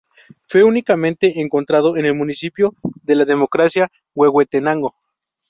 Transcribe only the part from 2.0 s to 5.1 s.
el municipio de La Democracia, Huehuetenango.